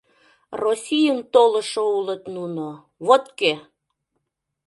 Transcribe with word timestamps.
Российым 0.63 1.19
толышо 1.33 1.81
улыт 1.97 2.23
нуно— 2.35 2.67
вот 3.05 3.23
кӧ! 3.39 3.53